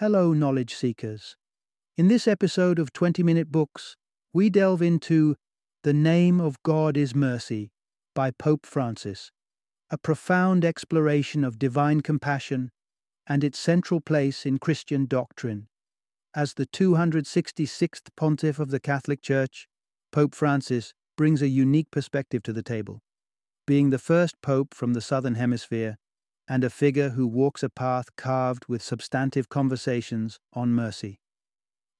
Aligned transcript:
Hello, 0.00 0.32
knowledge 0.32 0.74
seekers. 0.74 1.36
In 1.98 2.08
this 2.08 2.26
episode 2.26 2.78
of 2.78 2.90
20 2.90 3.22
Minute 3.22 3.52
Books, 3.52 3.98
we 4.32 4.48
delve 4.48 4.80
into 4.80 5.36
The 5.82 5.92
Name 5.92 6.40
of 6.40 6.56
God 6.62 6.96
is 6.96 7.14
Mercy 7.14 7.70
by 8.14 8.30
Pope 8.30 8.64
Francis, 8.64 9.30
a 9.90 9.98
profound 9.98 10.64
exploration 10.64 11.44
of 11.44 11.58
divine 11.58 12.00
compassion 12.00 12.70
and 13.26 13.44
its 13.44 13.58
central 13.58 14.00
place 14.00 14.46
in 14.46 14.56
Christian 14.56 15.04
doctrine. 15.04 15.68
As 16.34 16.54
the 16.54 16.64
266th 16.64 18.08
pontiff 18.16 18.58
of 18.58 18.70
the 18.70 18.80
Catholic 18.80 19.20
Church, 19.20 19.68
Pope 20.12 20.34
Francis 20.34 20.94
brings 21.18 21.42
a 21.42 21.48
unique 21.48 21.90
perspective 21.90 22.42
to 22.44 22.54
the 22.54 22.62
table. 22.62 23.02
Being 23.66 23.90
the 23.90 23.98
first 23.98 24.40
pope 24.40 24.72
from 24.72 24.94
the 24.94 25.02
Southern 25.02 25.34
Hemisphere, 25.34 25.98
and 26.50 26.64
a 26.64 26.68
figure 26.68 27.10
who 27.10 27.28
walks 27.28 27.62
a 27.62 27.68
path 27.68 28.16
carved 28.16 28.66
with 28.66 28.82
substantive 28.82 29.48
conversations 29.48 30.40
on 30.52 30.74
mercy. 30.74 31.20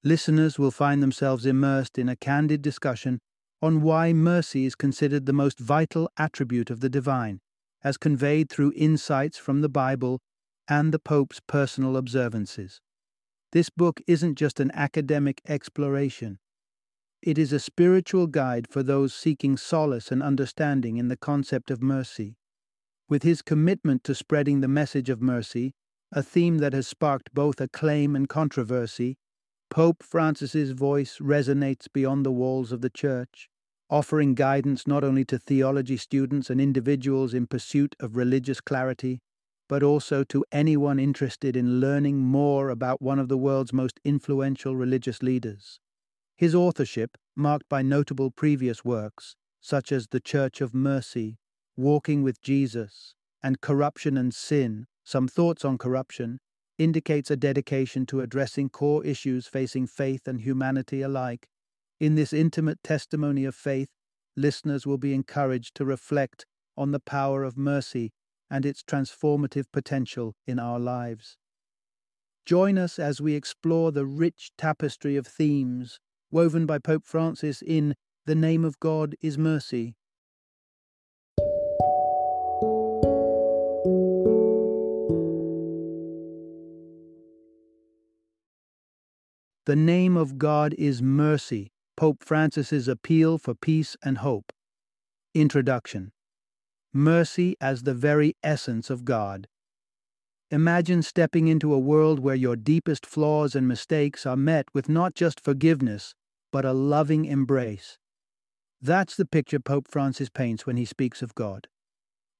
Listeners 0.02 0.58
will 0.58 0.72
find 0.72 1.00
themselves 1.00 1.46
immersed 1.46 1.96
in 1.96 2.08
a 2.08 2.16
candid 2.16 2.60
discussion 2.60 3.20
on 3.62 3.80
why 3.80 4.12
mercy 4.12 4.66
is 4.66 4.74
considered 4.74 5.24
the 5.24 5.32
most 5.32 5.60
vital 5.60 6.10
attribute 6.16 6.68
of 6.68 6.80
the 6.80 6.88
divine, 6.88 7.38
as 7.84 7.96
conveyed 7.96 8.50
through 8.50 8.72
insights 8.74 9.38
from 9.38 9.60
the 9.60 9.68
Bible 9.68 10.20
and 10.66 10.92
the 10.92 10.98
Pope's 10.98 11.38
personal 11.46 11.96
observances. 11.96 12.80
This 13.52 13.70
book 13.70 14.00
isn't 14.08 14.34
just 14.34 14.58
an 14.58 14.72
academic 14.74 15.42
exploration. 15.46 16.40
It 17.22 17.38
is 17.38 17.52
a 17.52 17.60
spiritual 17.60 18.26
guide 18.26 18.66
for 18.68 18.82
those 18.82 19.14
seeking 19.14 19.56
solace 19.56 20.10
and 20.10 20.24
understanding 20.24 20.96
in 20.96 21.06
the 21.06 21.16
concept 21.16 21.70
of 21.70 21.80
mercy. 21.80 22.36
With 23.10 23.24
his 23.24 23.42
commitment 23.42 24.04
to 24.04 24.14
spreading 24.14 24.60
the 24.60 24.68
message 24.68 25.10
of 25.10 25.20
mercy, 25.20 25.74
a 26.12 26.22
theme 26.22 26.58
that 26.58 26.72
has 26.72 26.86
sparked 26.86 27.34
both 27.34 27.60
acclaim 27.60 28.14
and 28.14 28.28
controversy, 28.28 29.16
Pope 29.68 30.04
Francis's 30.04 30.70
voice 30.70 31.18
resonates 31.18 31.88
beyond 31.92 32.24
the 32.24 32.30
walls 32.30 32.70
of 32.70 32.82
the 32.82 32.88
church, 32.88 33.48
offering 33.90 34.36
guidance 34.36 34.86
not 34.86 35.02
only 35.02 35.24
to 35.24 35.40
theology 35.40 35.96
students 35.96 36.50
and 36.50 36.60
individuals 36.60 37.34
in 37.34 37.48
pursuit 37.48 37.96
of 37.98 38.14
religious 38.14 38.60
clarity, 38.60 39.18
but 39.68 39.82
also 39.82 40.22
to 40.22 40.44
anyone 40.52 41.00
interested 41.00 41.56
in 41.56 41.80
learning 41.80 42.18
more 42.18 42.70
about 42.70 43.02
one 43.02 43.18
of 43.18 43.26
the 43.26 43.38
world's 43.38 43.72
most 43.72 43.98
influential 44.04 44.76
religious 44.76 45.20
leaders. 45.20 45.80
His 46.36 46.54
authorship, 46.54 47.18
marked 47.34 47.68
by 47.68 47.82
notable 47.82 48.30
previous 48.30 48.84
works, 48.84 49.34
such 49.60 49.90
as 49.90 50.06
The 50.06 50.20
Church 50.20 50.60
of 50.60 50.72
Mercy 50.72 51.39
walking 51.80 52.22
with 52.22 52.40
Jesus, 52.40 53.14
and 53.42 53.60
corruption 53.60 54.16
and 54.16 54.34
sin, 54.34 54.86
some 55.04 55.26
thoughts 55.26 55.64
on 55.64 55.78
corruption, 55.78 56.38
indicates 56.78 57.30
a 57.30 57.36
dedication 57.36 58.06
to 58.06 58.20
addressing 58.20 58.68
core 58.68 59.04
issues 59.04 59.46
facing 59.46 59.86
faith 59.86 60.26
and 60.26 60.40
humanity 60.40 61.02
alike. 61.02 61.46
In 61.98 62.14
this 62.14 62.32
intimate 62.32 62.82
testimony 62.82 63.44
of 63.44 63.54
faith, 63.54 63.88
listeners 64.36 64.86
will 64.86 64.98
be 64.98 65.14
encouraged 65.14 65.74
to 65.74 65.84
reflect 65.84 66.46
on 66.76 66.92
the 66.92 67.00
power 67.00 67.44
of 67.44 67.58
mercy 67.58 68.12
and 68.50 68.64
its 68.64 68.82
transformative 68.82 69.66
potential 69.72 70.34
in 70.46 70.58
our 70.58 70.78
lives. 70.78 71.36
Join 72.46 72.78
us 72.78 72.98
as 72.98 73.20
we 73.20 73.34
explore 73.34 73.92
the 73.92 74.06
rich 74.06 74.50
tapestry 74.56 75.16
of 75.16 75.26
themes 75.26 76.00
woven 76.30 76.64
by 76.64 76.78
Pope 76.78 77.04
Francis 77.04 77.62
in 77.62 77.94
The 78.24 78.34
Name 78.34 78.64
of 78.64 78.78
God 78.80 79.14
is 79.20 79.36
Mercy, 79.36 79.96
The 89.70 89.76
name 89.76 90.16
of 90.16 90.36
God 90.36 90.74
is 90.78 91.00
mercy. 91.00 91.70
Pope 91.96 92.24
Francis's 92.24 92.88
appeal 92.88 93.38
for 93.38 93.54
peace 93.54 93.96
and 94.02 94.18
hope. 94.18 94.52
Introduction. 95.32 96.10
Mercy 96.92 97.54
as 97.60 97.84
the 97.84 97.94
very 97.94 98.34
essence 98.42 98.90
of 98.90 99.04
God. 99.04 99.46
Imagine 100.50 101.02
stepping 101.02 101.46
into 101.46 101.72
a 101.72 101.78
world 101.78 102.18
where 102.18 102.34
your 102.34 102.56
deepest 102.56 103.06
flaws 103.06 103.54
and 103.54 103.68
mistakes 103.68 104.26
are 104.26 104.36
met 104.36 104.66
with 104.74 104.88
not 104.88 105.14
just 105.14 105.40
forgiveness, 105.40 106.16
but 106.50 106.64
a 106.64 106.72
loving 106.72 107.24
embrace. 107.24 107.96
That's 108.82 109.14
the 109.14 109.24
picture 109.24 109.60
Pope 109.60 109.86
Francis 109.86 110.30
paints 110.30 110.66
when 110.66 110.78
he 110.78 110.84
speaks 110.84 111.22
of 111.22 111.36
God. 111.36 111.68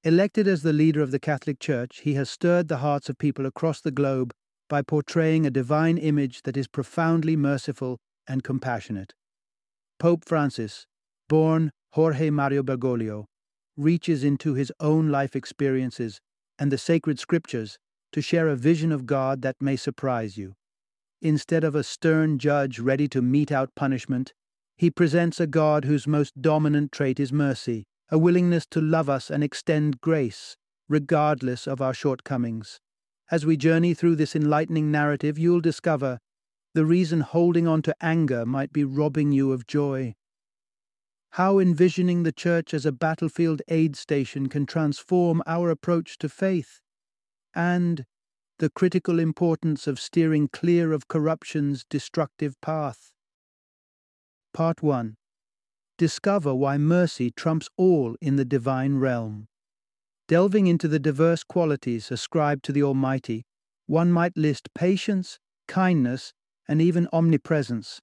Elected 0.02 0.48
as 0.48 0.64
the 0.64 0.72
leader 0.72 1.00
of 1.00 1.12
the 1.12 1.20
Catholic 1.20 1.60
Church, 1.60 2.00
he 2.00 2.14
has 2.14 2.28
stirred 2.28 2.66
the 2.66 2.78
hearts 2.78 3.08
of 3.08 3.18
people 3.18 3.46
across 3.46 3.80
the 3.80 3.92
globe 3.92 4.34
by 4.70 4.80
portraying 4.80 5.44
a 5.44 5.50
divine 5.50 5.98
image 5.98 6.42
that 6.42 6.56
is 6.56 6.68
profoundly 6.68 7.36
merciful 7.36 7.98
and 8.28 8.44
compassionate. 8.44 9.12
Pope 9.98 10.24
Francis, 10.24 10.86
born 11.28 11.72
Jorge 11.92 12.30
Mario 12.30 12.62
Bergoglio, 12.62 13.26
reaches 13.76 14.22
into 14.22 14.54
his 14.54 14.72
own 14.78 15.10
life 15.10 15.34
experiences 15.34 16.20
and 16.58 16.70
the 16.70 16.78
sacred 16.78 17.18
scriptures 17.18 17.78
to 18.12 18.22
share 18.22 18.48
a 18.48 18.56
vision 18.56 18.92
of 18.92 19.06
God 19.06 19.42
that 19.42 19.56
may 19.60 19.74
surprise 19.76 20.38
you. 20.38 20.54
Instead 21.20 21.64
of 21.64 21.74
a 21.74 21.82
stern 21.82 22.38
judge 22.38 22.78
ready 22.78 23.08
to 23.08 23.20
mete 23.20 23.50
out 23.50 23.74
punishment, 23.74 24.32
he 24.76 24.88
presents 24.88 25.40
a 25.40 25.46
God 25.46 25.84
whose 25.84 26.06
most 26.06 26.40
dominant 26.40 26.92
trait 26.92 27.18
is 27.18 27.32
mercy, 27.32 27.84
a 28.08 28.18
willingness 28.18 28.66
to 28.70 28.80
love 28.80 29.10
us 29.10 29.30
and 29.30 29.42
extend 29.42 30.00
grace, 30.00 30.56
regardless 30.88 31.66
of 31.66 31.82
our 31.82 31.92
shortcomings. 31.92 32.80
As 33.30 33.46
we 33.46 33.56
journey 33.56 33.94
through 33.94 34.16
this 34.16 34.34
enlightening 34.34 34.90
narrative, 34.90 35.38
you'll 35.38 35.60
discover 35.60 36.18
the 36.74 36.84
reason 36.84 37.20
holding 37.20 37.68
on 37.68 37.80
to 37.82 37.94
anger 38.00 38.44
might 38.44 38.72
be 38.72 38.82
robbing 38.82 39.30
you 39.30 39.52
of 39.52 39.66
joy. 39.66 40.14
How 41.34 41.60
envisioning 41.60 42.24
the 42.24 42.32
church 42.32 42.74
as 42.74 42.84
a 42.84 42.92
battlefield 42.92 43.62
aid 43.68 43.94
station 43.94 44.48
can 44.48 44.66
transform 44.66 45.42
our 45.46 45.70
approach 45.70 46.18
to 46.18 46.28
faith. 46.28 46.80
And 47.54 48.04
the 48.58 48.70
critical 48.70 49.20
importance 49.20 49.86
of 49.86 50.00
steering 50.00 50.48
clear 50.48 50.92
of 50.92 51.06
corruption's 51.06 51.84
destructive 51.88 52.60
path. 52.60 53.12
Part 54.52 54.82
1 54.82 55.16
Discover 55.98 56.56
why 56.56 56.78
mercy 56.78 57.30
trumps 57.30 57.68
all 57.76 58.16
in 58.20 58.34
the 58.34 58.44
divine 58.44 58.96
realm. 58.96 59.46
Delving 60.30 60.68
into 60.68 60.86
the 60.86 61.00
diverse 61.00 61.42
qualities 61.42 62.12
ascribed 62.12 62.64
to 62.66 62.70
the 62.70 62.84
Almighty, 62.84 63.42
one 63.86 64.12
might 64.12 64.36
list 64.36 64.72
patience, 64.76 65.40
kindness, 65.66 66.32
and 66.68 66.80
even 66.80 67.08
omnipresence. 67.12 68.00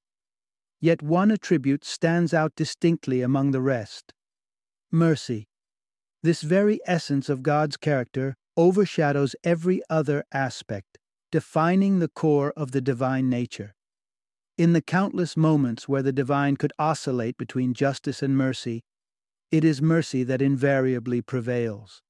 Yet 0.82 1.02
one 1.02 1.32
attribute 1.32 1.86
stands 1.86 2.34
out 2.34 2.52
distinctly 2.58 3.22
among 3.22 3.52
the 3.52 3.62
rest 3.62 4.12
mercy. 4.92 5.48
This 6.22 6.42
very 6.42 6.82
essence 6.86 7.30
of 7.30 7.44
God's 7.44 7.78
character 7.78 8.36
overshadows 8.58 9.34
every 9.46 9.82
other 9.90 10.26
aspect, 10.34 10.98
defining 11.32 12.00
the 12.00 12.10
core 12.10 12.52
of 12.58 12.72
the 12.72 12.82
divine 12.82 13.30
nature. 13.30 13.74
In 14.58 14.74
the 14.74 14.82
countless 14.82 15.38
moments 15.38 15.88
where 15.88 16.04
the 16.04 16.12
divine 16.12 16.58
could 16.58 16.74
oscillate 16.78 17.38
between 17.38 17.74
justice 17.74 18.22
and 18.22 18.36
mercy, 18.36 18.84
it 19.50 19.64
is 19.64 19.82
mercy 19.82 20.24
that 20.24 20.42
invariably 20.42 21.22
prevails. 21.22 22.02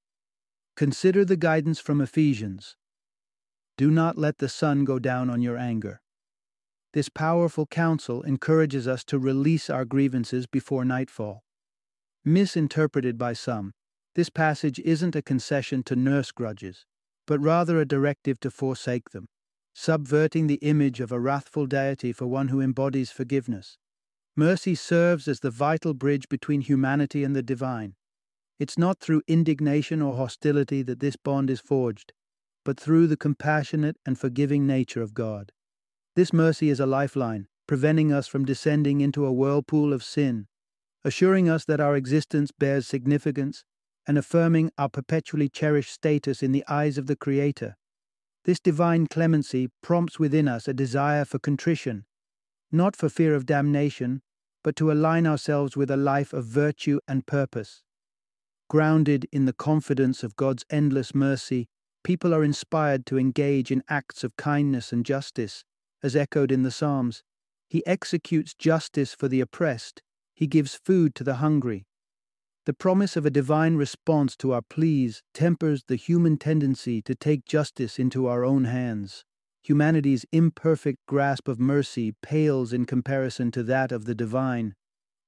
Consider 0.77 1.25
the 1.25 1.35
guidance 1.35 1.79
from 1.79 2.01
Ephesians. 2.01 2.77
Do 3.77 3.89
not 3.89 4.15
let 4.15 4.38
the 4.38 4.47
sun 4.47 4.85
go 4.85 4.99
down 4.99 5.27
on 5.27 5.41
your 5.41 5.57
anger. 5.57 6.01
This 6.93 7.09
powerful 7.09 7.65
counsel 7.65 8.21
encourages 8.21 8.88
us 8.88 9.03
to 9.05 9.17
release 9.17 9.71
our 9.71 9.85
grievances 9.85 10.45
before 10.45 10.85
nightfall. 10.85 11.43
Misinterpreted 12.23 13.17
by 13.17 13.33
some, 13.33 13.73
this 14.13 14.29
passage 14.29 14.77
isn't 14.81 15.15
a 15.15 15.23
concession 15.23 15.81
to 15.81 15.95
nurse 15.95 16.31
grudges, 16.31 16.85
but 17.25 17.39
rather 17.39 17.81
a 17.81 17.85
directive 17.85 18.39
to 18.41 18.51
forsake 18.51 19.09
them, 19.09 19.25
subverting 19.73 20.45
the 20.45 20.59
image 20.61 20.99
of 20.99 21.11
a 21.11 21.19
wrathful 21.19 21.65
deity 21.65 22.13
for 22.13 22.27
one 22.27 22.50
who 22.50 22.62
embodies 22.62 23.09
forgiveness. 23.09 23.79
Mercy 24.35 24.75
serves 24.75 25.27
as 25.27 25.39
the 25.39 25.50
vital 25.50 25.95
bridge 25.95 26.29
between 26.29 26.62
humanity 26.62 27.24
and 27.24 27.35
the 27.35 27.41
divine, 27.41 27.95
it's 28.59 28.77
not 28.77 29.00
through 29.00 29.21
indignation 29.27 30.01
or 30.01 30.15
hostility 30.15 30.81
that 30.83 31.00
this 31.00 31.15
bond 31.15 31.50
is 31.50 31.59
forged, 31.59 32.13
but 32.65 32.80
through 32.80 33.07
the 33.07 33.18
compassionate 33.18 33.98
and 34.06 34.19
forgiving 34.19 34.65
nature 34.65 35.01
of 35.01 35.13
God. 35.13 35.51
This 36.15 36.33
mercy 36.33 36.69
is 36.69 36.80
a 36.80 36.86
lifeline, 36.86 37.48
preventing 37.68 38.12
us 38.12 38.27
from 38.27 38.45
descending 38.45 39.01
into 39.01 39.25
a 39.25 39.31
whirlpool 39.31 39.94
of 39.94 40.04
sin, 40.04 40.48
assuring 41.04 41.48
us 41.48 41.65
that 41.65 41.80
our 41.80 41.95
existence 41.95 42.51
bears 42.51 42.88
significance, 42.88 43.63
and 44.07 44.18
affirming 44.18 44.71
our 44.77 44.89
perpetually 44.89 45.50
cherished 45.50 45.92
status 45.92 46.42
in 46.42 46.51
the 46.51 46.63
eyes 46.68 46.98
of 46.98 47.07
the 47.07 47.15
Creator. 47.15 47.75
This 48.45 48.60
divine 48.60 49.07
clemency 49.07 49.69
prompts 49.83 50.18
within 50.18 50.48
us 50.48 50.68
a 50.68 50.74
desire 50.74 51.25
for 51.25 51.39
contrition, 51.39 52.06
not 52.71 52.95
for 52.95 53.10
fear 53.10 53.36
of 53.36 53.45
damnation, 53.45 54.21
but 54.63 54.75
to 54.77 54.92
align 54.92 55.27
ourselves 55.27 55.77
with 55.77 55.92
a 55.92 55.98
life 55.98 56.33
of 56.33 56.45
virtue 56.45 57.00
and 57.07 57.25
purpose. 57.25 57.83
Grounded 58.69 59.27
in 59.31 59.45
the 59.45 59.53
confidence 59.53 60.23
of 60.23 60.35
God's 60.35 60.65
endless 60.69 61.15
mercy, 61.15 61.67
people 62.03 62.33
are 62.33 62.43
inspired 62.43 63.05
to 63.05 63.17
engage 63.17 63.71
in 63.71 63.83
acts 63.87 64.23
of 64.23 64.35
kindness 64.35 64.91
and 64.91 65.05
justice, 65.05 65.63
as 66.03 66.15
echoed 66.15 66.51
in 66.51 66.63
the 66.63 66.71
Psalms. 66.71 67.23
He 67.69 67.85
executes 67.85 68.53
justice 68.53 69.13
for 69.13 69.27
the 69.27 69.41
oppressed, 69.41 70.01
he 70.33 70.47
gives 70.47 70.75
food 70.75 71.15
to 71.15 71.23
the 71.23 71.35
hungry. 71.35 71.85
The 72.65 72.73
promise 72.73 73.15
of 73.15 73.25
a 73.25 73.29
divine 73.29 73.75
response 73.75 74.35
to 74.37 74.51
our 74.51 74.61
pleas 74.61 75.23
tempers 75.33 75.85
the 75.87 75.95
human 75.95 76.37
tendency 76.37 77.01
to 77.03 77.15
take 77.15 77.45
justice 77.45 77.97
into 77.97 78.27
our 78.27 78.43
own 78.43 78.65
hands. 78.65 79.23
Humanity's 79.63 80.25
imperfect 80.31 80.99
grasp 81.07 81.47
of 81.47 81.59
mercy 81.59 82.13
pales 82.21 82.73
in 82.73 82.85
comparison 82.85 83.51
to 83.51 83.63
that 83.63 83.91
of 83.91 84.05
the 84.05 84.13
divine, 84.15 84.75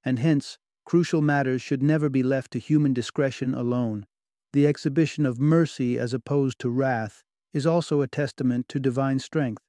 and 0.04 0.20
hence 0.20 0.58
crucial 0.90 1.22
matters 1.22 1.62
should 1.62 1.84
never 1.84 2.10
be 2.10 2.24
left 2.24 2.50
to 2.50 2.58
human 2.58 2.92
discretion 2.92 3.54
alone. 3.54 4.08
The 4.54 4.66
exhibition 4.66 5.24
of 5.24 5.40
mercy 5.40 6.00
as 6.00 6.16
opposed 6.16 6.58
to 6.60 6.70
wrath 6.72 7.22
is 7.54 7.68
also 7.68 8.02
a 8.02 8.08
testament 8.08 8.68
to 8.70 8.80
divine 8.80 9.20
strength. 9.20 9.62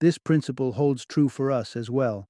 This 0.00 0.18
principle 0.18 0.72
holds 0.72 1.06
true 1.06 1.28
for 1.28 1.52
us 1.52 1.76
as 1.76 1.88
well. 1.88 2.26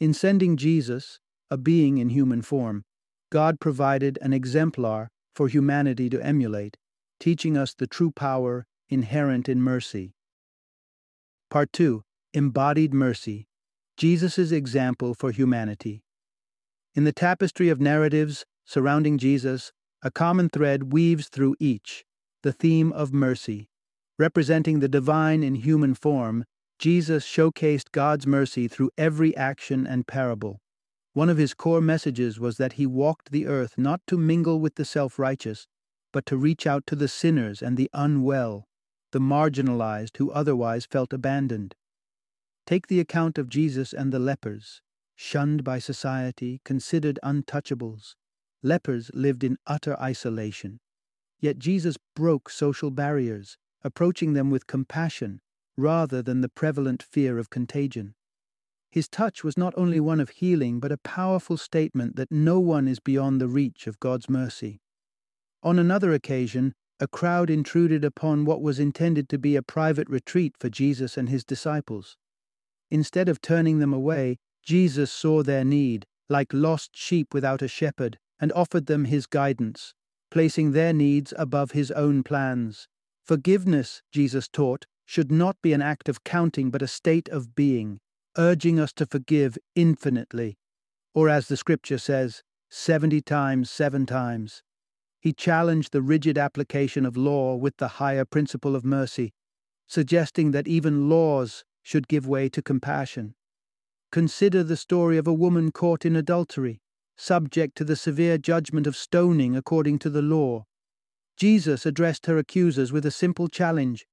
In 0.00 0.14
sending 0.14 0.56
Jesus, 0.56 1.20
a 1.50 1.58
being 1.58 1.98
in 1.98 2.08
human 2.08 2.40
form, 2.40 2.82
God 3.30 3.60
provided 3.60 4.18
an 4.22 4.32
exemplar 4.32 5.08
for 5.34 5.46
humanity 5.46 6.08
to 6.08 6.24
emulate, 6.24 6.78
teaching 7.20 7.58
us 7.58 7.74
the 7.74 7.86
true 7.86 8.10
power 8.10 8.64
inherent 8.88 9.50
in 9.50 9.60
mercy. 9.60 10.14
Part 11.50 11.74
2 11.74 12.00
Embodied 12.32 12.94
Mercy 12.94 13.48
Jesus' 13.98 14.50
Example 14.50 15.12
for 15.12 15.30
Humanity. 15.30 16.05
In 16.96 17.04
the 17.04 17.12
tapestry 17.12 17.68
of 17.68 17.78
narratives 17.78 18.46
surrounding 18.64 19.18
Jesus, 19.18 19.70
a 20.02 20.10
common 20.10 20.48
thread 20.48 20.94
weaves 20.94 21.28
through 21.28 21.54
each 21.60 22.06
the 22.42 22.54
theme 22.54 22.90
of 22.92 23.12
mercy. 23.12 23.68
Representing 24.18 24.80
the 24.80 24.88
divine 24.88 25.42
in 25.42 25.56
human 25.56 25.94
form, 25.94 26.46
Jesus 26.78 27.26
showcased 27.26 27.92
God's 27.92 28.26
mercy 28.26 28.66
through 28.66 28.92
every 28.96 29.36
action 29.36 29.86
and 29.86 30.06
parable. 30.06 30.62
One 31.12 31.28
of 31.28 31.36
his 31.36 31.52
core 31.52 31.82
messages 31.82 32.40
was 32.40 32.56
that 32.56 32.74
he 32.74 32.86
walked 32.86 33.30
the 33.30 33.46
earth 33.46 33.74
not 33.76 34.00
to 34.06 34.16
mingle 34.16 34.58
with 34.58 34.76
the 34.76 34.84
self 34.86 35.18
righteous, 35.18 35.66
but 36.14 36.24
to 36.26 36.38
reach 36.38 36.66
out 36.66 36.86
to 36.86 36.96
the 36.96 37.08
sinners 37.08 37.60
and 37.60 37.76
the 37.76 37.90
unwell, 37.92 38.68
the 39.12 39.20
marginalized 39.20 40.16
who 40.16 40.30
otherwise 40.30 40.86
felt 40.86 41.12
abandoned. 41.12 41.74
Take 42.64 42.86
the 42.86 43.00
account 43.00 43.36
of 43.36 43.50
Jesus 43.50 43.92
and 43.92 44.12
the 44.12 44.18
lepers, 44.18 44.80
shunned 45.16 45.64
by 45.64 45.78
society, 45.78 46.60
considered 46.64 47.18
untouchables. 47.24 48.14
Lepers 48.62 49.10
lived 49.14 49.42
in 49.42 49.58
utter 49.66 49.98
isolation. 50.00 50.78
Yet 51.40 51.58
Jesus 51.58 51.96
broke 52.14 52.48
social 52.48 52.90
barriers, 52.90 53.58
approaching 53.82 54.34
them 54.34 54.50
with 54.50 54.66
compassion 54.66 55.40
rather 55.76 56.22
than 56.22 56.40
the 56.40 56.48
prevalent 56.48 57.02
fear 57.02 57.38
of 57.38 57.50
contagion. 57.50 58.14
His 58.90 59.08
touch 59.08 59.44
was 59.44 59.58
not 59.58 59.74
only 59.76 60.00
one 60.00 60.20
of 60.20 60.30
healing, 60.30 60.80
but 60.80 60.92
a 60.92 60.96
powerful 60.96 61.56
statement 61.56 62.16
that 62.16 62.32
no 62.32 62.60
one 62.60 62.88
is 62.88 62.98
beyond 62.98 63.40
the 63.40 63.48
reach 63.48 63.86
of 63.86 64.00
God's 64.00 64.30
mercy. 64.30 64.80
On 65.62 65.78
another 65.78 66.12
occasion, 66.12 66.72
a 66.98 67.06
crowd 67.06 67.50
intruded 67.50 68.04
upon 68.04 68.46
what 68.46 68.62
was 68.62 68.78
intended 68.78 69.28
to 69.28 69.38
be 69.38 69.54
a 69.54 69.62
private 69.62 70.08
retreat 70.08 70.54
for 70.58 70.70
Jesus 70.70 71.18
and 71.18 71.28
his 71.28 71.44
disciples. 71.44 72.16
Instead 72.90 73.28
of 73.28 73.42
turning 73.42 73.80
them 73.80 73.92
away, 73.92 74.38
Jesus 74.66 75.12
saw 75.12 75.44
their 75.44 75.64
need, 75.64 76.06
like 76.28 76.52
lost 76.52 76.90
sheep 76.92 77.32
without 77.32 77.62
a 77.62 77.68
shepherd, 77.68 78.18
and 78.40 78.52
offered 78.52 78.86
them 78.86 79.04
his 79.04 79.26
guidance, 79.26 79.94
placing 80.28 80.72
their 80.72 80.92
needs 80.92 81.32
above 81.38 81.70
his 81.70 81.92
own 81.92 82.24
plans. 82.24 82.88
Forgiveness, 83.24 84.02
Jesus 84.10 84.48
taught, 84.48 84.84
should 85.04 85.30
not 85.30 85.56
be 85.62 85.72
an 85.72 85.80
act 85.80 86.08
of 86.08 86.24
counting 86.24 86.72
but 86.72 86.82
a 86.82 86.88
state 86.88 87.28
of 87.28 87.54
being, 87.54 88.00
urging 88.36 88.80
us 88.80 88.92
to 88.94 89.06
forgive 89.06 89.56
infinitely, 89.76 90.58
or 91.14 91.28
as 91.28 91.46
the 91.46 91.56
scripture 91.56 91.98
says, 91.98 92.42
70 92.68 93.20
times, 93.22 93.70
seven 93.70 94.04
times. 94.04 94.64
He 95.20 95.32
challenged 95.32 95.92
the 95.92 96.02
rigid 96.02 96.36
application 96.36 97.06
of 97.06 97.16
law 97.16 97.54
with 97.54 97.76
the 97.76 97.88
higher 98.02 98.24
principle 98.24 98.74
of 98.74 98.84
mercy, 98.84 99.32
suggesting 99.86 100.50
that 100.50 100.66
even 100.66 101.08
laws 101.08 101.64
should 101.84 102.08
give 102.08 102.26
way 102.26 102.48
to 102.48 102.60
compassion. 102.60 103.36
Consider 104.12 104.62
the 104.62 104.76
story 104.76 105.18
of 105.18 105.26
a 105.26 105.32
woman 105.32 105.72
caught 105.72 106.04
in 106.04 106.16
adultery, 106.16 106.80
subject 107.16 107.76
to 107.76 107.84
the 107.84 107.96
severe 107.96 108.38
judgment 108.38 108.86
of 108.86 108.96
stoning 108.96 109.56
according 109.56 109.98
to 110.00 110.10
the 110.10 110.22
law. 110.22 110.64
Jesus 111.36 111.84
addressed 111.84 112.26
her 112.26 112.38
accusers 112.38 112.92
with 112.92 113.04
a 113.04 113.10
simple 113.10 113.48
challenge 113.48 114.06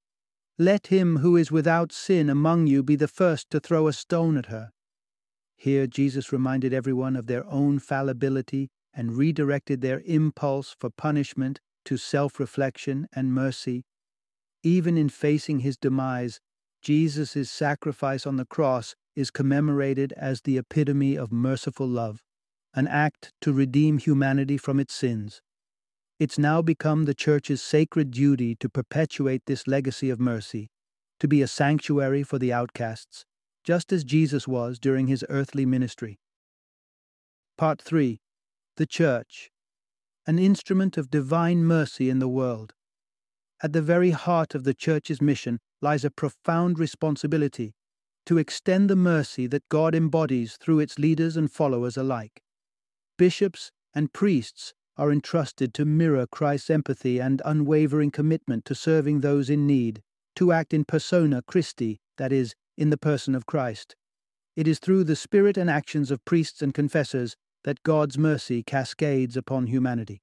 let 0.59 0.87
him 0.87 1.17
who 1.17 1.35
is 1.35 1.51
without 1.51 1.91
sin 1.91 2.29
among 2.29 2.67
you 2.67 2.83
be 2.83 2.95
the 2.95 3.07
first 3.07 3.49
to 3.49 3.59
throw 3.59 3.87
a 3.87 3.93
stone 3.93 4.37
at 4.37 4.45
her. 4.47 4.71
Here 5.55 5.87
Jesus 5.87 6.31
reminded 6.31 6.73
everyone 6.73 7.15
of 7.15 7.25
their 7.25 7.43
own 7.47 7.79
fallibility 7.79 8.69
and 8.93 9.17
redirected 9.17 9.81
their 9.81 10.01
impulse 10.05 10.75
for 10.79 10.91
punishment 10.91 11.59
to 11.85 11.97
self 11.97 12.39
reflection 12.39 13.07
and 13.13 13.33
mercy. 13.33 13.83
Even 14.61 14.95
in 14.95 15.09
facing 15.09 15.59
his 15.59 15.75
demise, 15.75 16.39
Jesus' 16.83 17.49
sacrifice 17.49 18.27
on 18.27 18.37
the 18.37 18.45
cross 18.45 18.95
is 19.15 19.31
commemorated 19.31 20.13
as 20.13 20.41
the 20.41 20.57
epitome 20.57 21.15
of 21.15 21.31
merciful 21.31 21.87
love, 21.87 22.23
an 22.73 22.87
act 22.87 23.31
to 23.41 23.53
redeem 23.53 23.97
humanity 23.97 24.57
from 24.57 24.79
its 24.79 24.93
sins. 24.93 25.41
It's 26.19 26.39
now 26.39 26.61
become 26.61 27.05
the 27.05 27.13
Church's 27.13 27.61
sacred 27.61 28.11
duty 28.11 28.55
to 28.55 28.69
perpetuate 28.69 29.43
this 29.45 29.67
legacy 29.67 30.09
of 30.09 30.19
mercy, 30.19 30.69
to 31.19 31.27
be 31.27 31.41
a 31.41 31.47
sanctuary 31.47 32.23
for 32.23 32.39
the 32.39 32.53
outcasts, 32.53 33.25
just 33.63 33.91
as 33.91 34.03
Jesus 34.03 34.47
was 34.47 34.79
during 34.79 35.07
his 35.07 35.25
earthly 35.29 35.65
ministry. 35.65 36.19
Part 37.57 37.81
3 37.81 38.19
The 38.77 38.85
Church, 38.85 39.51
an 40.25 40.39
instrument 40.39 40.97
of 40.97 41.11
divine 41.11 41.63
mercy 41.65 42.09
in 42.09 42.19
the 42.19 42.27
world. 42.27 42.73
At 43.61 43.73
the 43.73 43.81
very 43.81 44.11
heart 44.11 44.55
of 44.55 44.63
the 44.63 44.73
Church's 44.73 45.21
mission 45.21 45.59
lies 45.81 46.03
a 46.03 46.11
profound 46.11 46.79
responsibility 46.79 47.73
to 48.25 48.37
extend 48.37 48.89
the 48.89 48.95
mercy 48.95 49.47
that 49.47 49.67
God 49.69 49.93
embodies 49.93 50.57
through 50.57 50.79
its 50.79 50.97
leaders 50.97 51.35
and 51.35 51.51
followers 51.51 51.97
alike. 51.97 52.41
Bishops 53.17 53.71
and 53.93 54.13
priests 54.13 54.73
are 54.97 55.11
entrusted 55.11 55.73
to 55.73 55.85
mirror 55.85 56.27
Christ's 56.27 56.69
empathy 56.69 57.19
and 57.19 57.41
unwavering 57.45 58.11
commitment 58.11 58.65
to 58.65 58.75
serving 58.75 59.19
those 59.19 59.49
in 59.49 59.67
need, 59.67 60.01
to 60.35 60.51
act 60.51 60.73
in 60.73 60.85
persona 60.85 61.41
Christi, 61.41 61.99
that 62.17 62.31
is, 62.31 62.55
in 62.77 62.89
the 62.89 62.97
person 62.97 63.35
of 63.35 63.45
Christ. 63.45 63.95
It 64.55 64.67
is 64.67 64.79
through 64.79 65.03
the 65.03 65.15
spirit 65.15 65.57
and 65.57 65.69
actions 65.69 66.11
of 66.11 66.23
priests 66.25 66.61
and 66.61 66.73
confessors 66.73 67.35
that 67.63 67.83
God's 67.83 68.17
mercy 68.17 68.61
cascades 68.61 69.35
upon 69.35 69.67
humanity. 69.67 70.21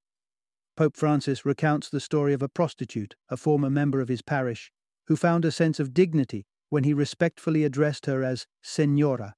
Pope 0.77 0.97
Francis 0.97 1.45
recounts 1.45 1.91
the 1.91 2.01
story 2.01 2.33
of 2.33 2.43
a 2.43 2.49
prostitute, 2.49 3.15
a 3.29 3.37
former 3.37 3.71
member 3.71 4.01
of 4.01 4.09
his 4.09 4.23
parish, 4.23 4.71
who 5.09 5.17
found 5.17 5.45
a 5.45 5.51
sense 5.51 5.81
of 5.81 5.93
dignity 5.93 6.47
when 6.71 6.85
he 6.85 6.95
respectfully 6.95 7.65
addressed 7.65 8.07
her 8.07 8.25
as 8.25 8.47
Senora. 8.63 9.35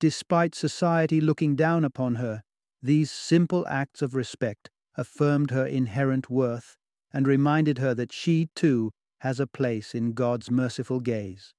Despite 0.00 0.54
society 0.54 1.20
looking 1.20 1.54
down 1.54 1.84
upon 1.84 2.16
her, 2.16 2.42
these 2.82 3.10
simple 3.10 3.66
acts 3.68 4.02
of 4.02 4.14
respect 4.14 4.70
affirmed 4.96 5.50
her 5.50 5.66
inherent 5.66 6.28
worth 6.28 6.76
and 7.12 7.26
reminded 7.26 7.78
her 7.78 7.94
that 7.94 8.12
she, 8.12 8.48
too, 8.54 8.92
has 9.20 9.38
a 9.38 9.46
place 9.46 9.94
in 9.94 10.12
God's 10.12 10.50
merciful 10.50 11.00
gaze. 11.00 11.54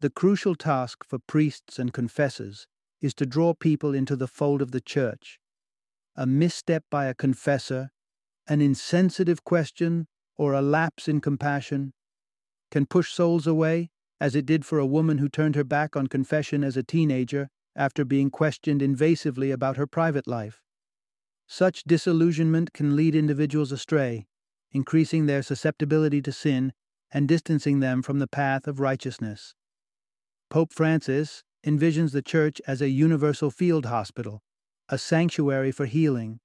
The 0.00 0.10
crucial 0.10 0.54
task 0.54 1.04
for 1.04 1.18
priests 1.18 1.78
and 1.78 1.92
confessors 1.92 2.66
is 3.00 3.14
to 3.14 3.26
draw 3.26 3.54
people 3.54 3.94
into 3.94 4.16
the 4.16 4.26
fold 4.26 4.62
of 4.62 4.70
the 4.70 4.80
Church. 4.80 5.38
A 6.16 6.26
misstep 6.26 6.84
by 6.90 7.06
a 7.06 7.14
confessor, 7.14 7.90
an 8.48 8.60
insensitive 8.60 9.44
question, 9.44 10.06
or 10.36 10.54
a 10.54 10.62
lapse 10.62 11.06
in 11.06 11.20
compassion 11.20 11.92
can 12.70 12.86
push 12.86 13.12
souls 13.12 13.46
away, 13.46 13.90
as 14.20 14.34
it 14.34 14.46
did 14.46 14.64
for 14.64 14.78
a 14.78 14.86
woman 14.86 15.18
who 15.18 15.28
turned 15.28 15.56
her 15.56 15.64
back 15.64 15.96
on 15.96 16.06
confession 16.06 16.62
as 16.62 16.76
a 16.76 16.82
teenager 16.82 17.48
after 17.74 18.04
being 18.04 18.30
questioned 18.30 18.82
invasively 18.82 19.52
about 19.52 19.76
her 19.76 19.86
private 19.86 20.26
life. 20.26 20.60
Such 21.46 21.84
disillusionment 21.84 22.72
can 22.72 22.94
lead 22.94 23.14
individuals 23.14 23.72
astray, 23.72 24.26
increasing 24.72 25.26
their 25.26 25.42
susceptibility 25.42 26.22
to 26.22 26.32
sin 26.32 26.72
and 27.12 27.26
distancing 27.26 27.80
them 27.80 28.02
from 28.02 28.18
the 28.18 28.28
path 28.28 28.68
of 28.68 28.78
righteousness. 28.78 29.54
Pope 30.48 30.72
Francis 30.72 31.42
envisions 31.66 32.12
the 32.12 32.22
Church 32.22 32.60
as 32.66 32.80
a 32.80 32.88
universal 32.88 33.50
field 33.50 33.86
hospital, 33.86 34.42
a 34.88 34.98
sanctuary 34.98 35.72
for 35.72 35.86
healing, 35.86 36.40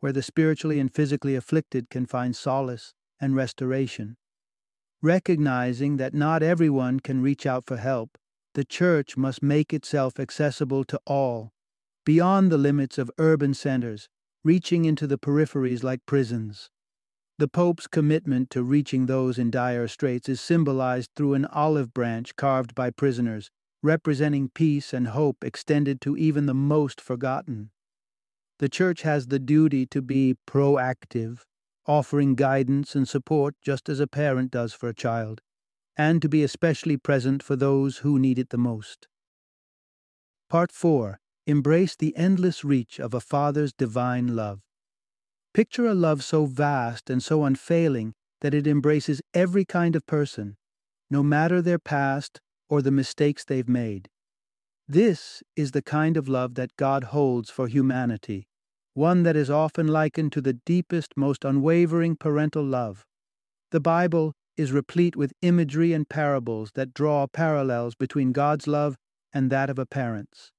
where 0.00 0.12
the 0.12 0.22
spiritually 0.22 0.78
and 0.78 0.94
physically 0.94 1.34
afflicted 1.34 1.90
can 1.90 2.06
find 2.06 2.36
solace 2.36 2.94
and 3.20 3.34
restoration. 3.34 4.16
Recognizing 5.02 5.96
that 5.98 6.12
not 6.12 6.42
everyone 6.42 6.98
can 6.98 7.22
reach 7.22 7.46
out 7.46 7.66
for 7.66 7.76
help, 7.76 8.18
the 8.54 8.64
church 8.64 9.16
must 9.16 9.42
make 9.42 9.72
itself 9.72 10.18
accessible 10.18 10.82
to 10.84 11.00
all, 11.06 11.52
beyond 12.04 12.50
the 12.50 12.58
limits 12.58 12.98
of 12.98 13.10
urban 13.16 13.54
centers, 13.54 14.08
reaching 14.42 14.84
into 14.84 15.06
the 15.06 15.18
peripheries 15.18 15.84
like 15.84 16.04
prisons. 16.04 16.68
The 17.38 17.46
Pope's 17.46 17.86
commitment 17.86 18.50
to 18.50 18.64
reaching 18.64 19.06
those 19.06 19.38
in 19.38 19.52
dire 19.52 19.86
straits 19.86 20.28
is 20.28 20.40
symbolized 20.40 21.10
through 21.14 21.34
an 21.34 21.44
olive 21.44 21.94
branch 21.94 22.34
carved 22.34 22.74
by 22.74 22.90
prisoners, 22.90 23.52
representing 23.84 24.50
peace 24.52 24.92
and 24.92 25.08
hope 25.08 25.44
extended 25.44 26.00
to 26.00 26.16
even 26.16 26.46
the 26.46 26.54
most 26.54 27.00
forgotten. 27.00 27.70
The 28.58 28.68
Church 28.68 29.02
has 29.02 29.28
the 29.28 29.38
duty 29.38 29.86
to 29.86 30.02
be 30.02 30.34
proactive, 30.48 31.42
offering 31.88 32.34
guidance 32.34 32.94
and 32.94 33.08
support 33.08 33.56
just 33.62 33.88
as 33.88 33.98
a 33.98 34.06
parent 34.06 34.52
does 34.52 34.72
for 34.72 34.88
a 34.88 34.94
child, 34.94 35.40
and 35.96 36.22
to 36.22 36.28
be 36.28 36.44
especially 36.44 36.96
present 36.96 37.42
for 37.42 37.56
those 37.56 37.98
who 37.98 38.18
need 38.18 38.38
it 38.38 38.50
the 38.50 38.58
most. 38.58 39.08
Part 40.48 40.70
4 40.70 41.18
Embrace 41.46 41.96
the 41.96 42.14
endless 42.14 42.62
reach 42.62 43.00
of 43.00 43.14
a 43.14 43.20
Father's 43.20 43.72
divine 43.72 44.36
love. 44.36 44.60
Picture 45.54 45.86
a 45.86 45.94
love 45.94 46.22
so 46.22 46.44
vast 46.44 47.08
and 47.08 47.22
so 47.22 47.42
unfailing 47.42 48.12
that 48.42 48.52
it 48.52 48.66
embraces 48.66 49.22
every 49.32 49.64
kind 49.64 49.96
of 49.96 50.06
person, 50.06 50.58
no 51.10 51.22
matter 51.22 51.62
their 51.62 51.78
past 51.78 52.40
or 52.68 52.82
the 52.82 52.90
mistakes 52.90 53.44
they've 53.44 53.68
made. 53.68 54.10
This 54.86 55.42
is 55.56 55.72
the 55.72 55.82
kind 55.82 56.16
of 56.16 56.28
love 56.28 56.54
that 56.54 56.76
God 56.76 57.04
holds 57.04 57.50
for 57.50 57.66
humanity, 57.66 58.46
one 58.98 59.22
that 59.22 59.36
is 59.36 59.48
often 59.48 59.86
likened 59.86 60.32
to 60.32 60.40
the 60.40 60.54
deepest, 60.66 61.16
most 61.16 61.44
unwavering 61.44 62.16
parental 62.16 62.64
love. 62.64 63.06
The 63.70 63.78
Bible 63.78 64.32
is 64.56 64.72
replete 64.72 65.14
with 65.14 65.32
imagery 65.40 65.92
and 65.92 66.08
parables 66.08 66.72
that 66.74 66.94
draw 66.94 67.28
parallels 67.28 67.94
between 67.94 68.32
God's 68.32 68.66
love 68.66 68.96
and 69.32 69.50
that 69.50 69.70
of 69.70 69.78
a 69.78 69.86
parent's. 69.86 70.50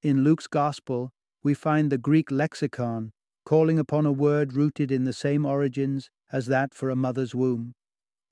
In 0.00 0.22
Luke's 0.22 0.46
Gospel, 0.46 1.10
we 1.42 1.52
find 1.52 1.90
the 1.90 1.98
Greek 1.98 2.30
lexicon 2.30 3.10
calling 3.44 3.80
upon 3.80 4.06
a 4.06 4.12
word 4.12 4.52
rooted 4.52 4.92
in 4.92 5.02
the 5.02 5.12
same 5.12 5.44
origins 5.44 6.08
as 6.30 6.46
that 6.46 6.72
for 6.72 6.88
a 6.88 6.94
mother's 6.94 7.34
womb, 7.34 7.72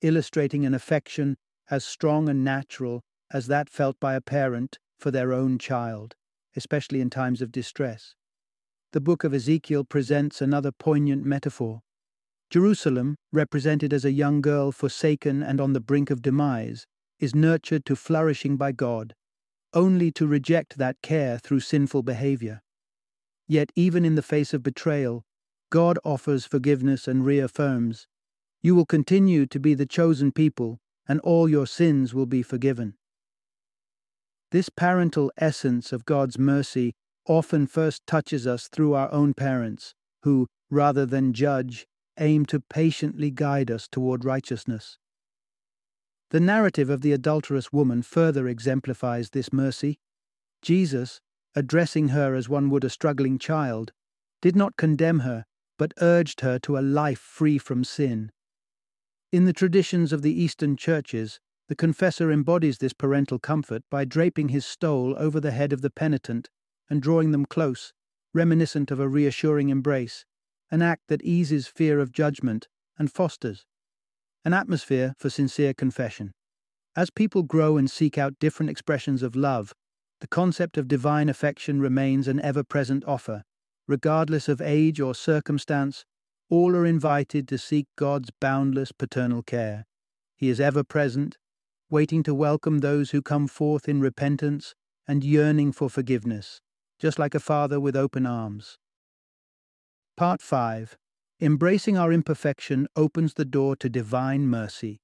illustrating 0.01 0.65
an 0.65 0.73
affection 0.73 1.35
as 1.69 1.83
strong 1.83 2.29
and 2.29 2.45
natural 2.45 3.01
as 3.31 3.47
that 3.47 3.69
felt 3.69 3.99
by 3.99 4.15
a 4.15 4.21
parent 4.21 4.79
for 4.97 5.11
their 5.11 5.33
own 5.33 5.57
child, 5.59 6.15
especially 6.55 7.01
in 7.01 7.09
times 7.09 7.41
of 7.41 7.51
distress. 7.51 8.15
The 8.91 9.01
book 9.01 9.23
of 9.23 9.35
Ezekiel 9.35 9.83
presents 9.83 10.41
another 10.41 10.71
poignant 10.71 11.23
metaphor. 11.23 11.81
Jerusalem, 12.49 13.17
represented 13.31 13.93
as 13.93 14.03
a 14.03 14.11
young 14.11 14.41
girl 14.41 14.71
forsaken 14.71 15.43
and 15.43 15.61
on 15.61 15.73
the 15.73 15.79
brink 15.79 16.09
of 16.09 16.23
demise, 16.23 16.87
is 17.19 17.35
nurtured 17.35 17.85
to 17.85 17.95
flourishing 17.95 18.57
by 18.57 18.71
God, 18.71 19.13
only 19.75 20.11
to 20.13 20.25
reject 20.25 20.79
that 20.79 20.95
care 21.03 21.37
through 21.37 21.59
sinful 21.59 22.01
behavior. 22.01 22.61
Yet, 23.47 23.71
even 23.75 24.05
in 24.05 24.15
the 24.15 24.23
face 24.23 24.55
of 24.55 24.63
betrayal, 24.63 25.23
God 25.69 25.99
offers 26.03 26.47
forgiveness 26.47 27.07
and 27.07 27.23
reaffirms, 27.23 28.07
You 28.63 28.73
will 28.73 28.87
continue 28.87 29.45
to 29.45 29.59
be 29.59 29.75
the 29.75 29.85
chosen 29.85 30.31
people, 30.31 30.79
and 31.07 31.19
all 31.19 31.47
your 31.47 31.67
sins 31.67 32.15
will 32.15 32.25
be 32.25 32.41
forgiven. 32.41 32.95
This 34.49 34.69
parental 34.69 35.31
essence 35.37 35.93
of 35.93 36.05
God's 36.05 36.39
mercy 36.39 36.95
often 37.29 37.67
first 37.67 38.05
touches 38.07 38.47
us 38.47 38.67
through 38.67 38.95
our 38.95 39.09
own 39.13 39.35
parents, 39.35 39.93
who, 40.23 40.47
rather 40.71 41.05
than 41.05 41.31
judge, 41.31 41.85
aim 42.19 42.43
to 42.43 42.59
patiently 42.59 43.29
guide 43.29 43.69
us 43.69 43.87
toward 43.87 44.25
righteousness. 44.25 44.97
The 46.31 46.39
narrative 46.39 46.89
of 46.89 47.01
the 47.01 47.13
adulterous 47.13 47.71
woman 47.71 48.01
further 48.01 48.47
exemplifies 48.47 49.29
this 49.29 49.53
mercy. 49.53 49.99
Jesus, 50.63 51.21
addressing 51.55 52.09
her 52.09 52.33
as 52.33 52.49
one 52.49 52.69
would 52.71 52.83
a 52.83 52.89
struggling 52.89 53.37
child, 53.37 53.93
did 54.41 54.55
not 54.55 54.75
condemn 54.75 55.19
her, 55.19 55.45
but 55.77 55.93
urged 56.01 56.41
her 56.41 56.57
to 56.59 56.77
a 56.77 56.81
life 56.81 57.19
free 57.19 57.59
from 57.59 57.83
sin. 57.83 58.31
In 59.31 59.45
the 59.45 59.53
traditions 59.53 60.11
of 60.11 60.23
the 60.23 60.33
Eastern 60.33 60.75
churches, 60.75 61.39
the 61.67 61.75
confessor 61.75 62.31
embodies 62.31 62.79
this 62.79 62.93
parental 62.93 63.37
comfort 63.37 63.83
by 63.91 64.03
draping 64.03 64.49
his 64.49 64.65
stole 64.65 65.15
over 65.17 65.39
the 65.39 65.51
head 65.51 65.71
of 65.71 65.81
the 65.81 65.91
penitent 65.91 66.49
and 66.89 67.01
drawing 67.01 67.31
them 67.31 67.45
close, 67.45 67.93
reminiscent 68.33 68.91
of 68.91 68.99
a 68.99 69.07
reassuring 69.07 69.69
embrace, 69.69 70.25
an 70.71 70.81
act 70.81 71.03
that 71.07 71.23
eases 71.23 71.67
fear 71.67 71.99
of 71.99 72.11
judgment 72.11 72.67
and 72.97 73.11
fosters 73.11 73.65
an 74.45 74.53
atmosphere 74.53 75.13
for 75.17 75.29
sincere 75.29 75.73
confession. 75.73 76.31
As 76.95 77.09
people 77.09 77.43
grow 77.43 77.77
and 77.77 77.89
seek 77.89 78.17
out 78.17 78.39
different 78.39 78.69
expressions 78.69 79.21
of 79.21 79.35
love, 79.35 79.73
the 80.21 80.27
concept 80.27 80.77
of 80.77 80.87
divine 80.87 81.29
affection 81.29 81.79
remains 81.79 82.27
an 82.27 82.39
ever 82.41 82.63
present 82.63 83.03
offer. 83.05 83.43
Regardless 83.87 84.47
of 84.47 84.61
age 84.61 84.99
or 84.99 85.15
circumstance, 85.15 86.05
all 86.49 86.75
are 86.75 86.85
invited 86.85 87.47
to 87.47 87.57
seek 87.57 87.87
God's 87.95 88.29
boundless 88.39 88.91
paternal 88.91 89.43
care. 89.43 89.85
He 90.35 90.49
is 90.49 90.59
ever 90.59 90.83
present, 90.83 91.37
waiting 91.89 92.23
to 92.23 92.33
welcome 92.33 92.79
those 92.79 93.11
who 93.11 93.21
come 93.21 93.47
forth 93.47 93.87
in 93.87 94.01
repentance 94.01 94.73
and 95.07 95.23
yearning 95.23 95.71
for 95.71 95.89
forgiveness, 95.89 96.61
just 96.99 97.17
like 97.17 97.33
a 97.33 97.39
father 97.39 97.79
with 97.79 97.95
open 97.95 98.25
arms. 98.25 98.77
Part 100.17 100.41
5 100.41 100.97
Embracing 101.41 101.97
our 101.97 102.11
imperfection 102.11 102.87
opens 102.97 103.35
the 103.35 103.45
door 103.45 103.75
to 103.77 103.89
divine 103.89 104.45
mercy. 104.45 104.99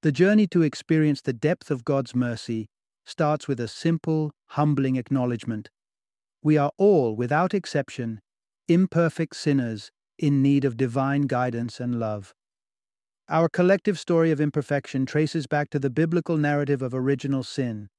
The 0.00 0.12
journey 0.12 0.46
to 0.46 0.62
experience 0.62 1.20
the 1.20 1.34
depth 1.34 1.70
of 1.70 1.84
God's 1.84 2.14
mercy 2.14 2.66
starts 3.04 3.46
with 3.46 3.60
a 3.60 3.68
simple, 3.68 4.32
humbling 4.48 4.96
acknowledgement. 4.96 5.68
We 6.42 6.56
are 6.56 6.70
all, 6.78 7.14
without 7.14 7.52
exception, 7.52 8.20
imperfect 8.66 9.36
sinners 9.36 9.90
in 10.18 10.40
need 10.40 10.64
of 10.64 10.78
divine 10.78 11.22
guidance 11.22 11.80
and 11.80 12.00
love. 12.00 12.32
Our 13.28 13.50
collective 13.50 13.98
story 13.98 14.30
of 14.30 14.40
imperfection 14.40 15.04
traces 15.04 15.46
back 15.46 15.68
to 15.70 15.78
the 15.78 15.90
biblical 15.90 16.38
narrative 16.38 16.80
of 16.80 16.94
original 16.94 17.42
sin. 17.42 17.90